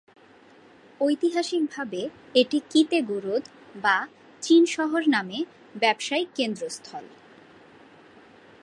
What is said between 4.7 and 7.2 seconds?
শহর" নামে ব্যবসায়িক কেন্দ্রস্থল।